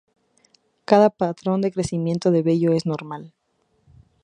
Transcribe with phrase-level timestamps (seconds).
[0.83, 3.35] Cada patrón de crecimiento del vello es normal.